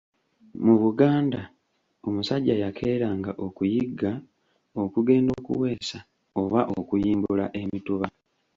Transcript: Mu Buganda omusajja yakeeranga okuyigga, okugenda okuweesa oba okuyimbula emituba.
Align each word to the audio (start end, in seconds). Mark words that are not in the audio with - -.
Mu 0.65 0.75
Buganda 0.83 1.41
omusajja 2.07 2.53
yakeeranga 2.63 3.31
okuyigga, 3.45 4.11
okugenda 4.83 5.31
okuweesa 5.39 5.99
oba 6.41 6.59
okuyimbula 6.79 7.45
emituba. 7.61 8.07